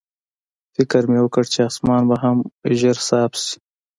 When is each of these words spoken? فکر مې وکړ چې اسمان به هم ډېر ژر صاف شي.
فکر 0.75 1.01
مې 1.11 1.19
وکړ 1.21 1.43
چې 1.53 1.59
اسمان 1.69 2.01
به 2.09 2.15
هم 2.23 2.37
ډېر 2.65 2.75
ژر 2.79 2.97
صاف 3.07 3.31
شي. 3.43 3.57